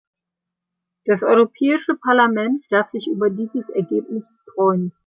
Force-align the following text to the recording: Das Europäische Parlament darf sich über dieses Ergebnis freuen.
Das 1.05 1.21
Europäische 1.21 1.93
Parlament 1.93 2.65
darf 2.71 2.89
sich 2.89 3.05
über 3.05 3.29
dieses 3.29 3.69
Ergebnis 3.69 4.33
freuen. 4.55 4.93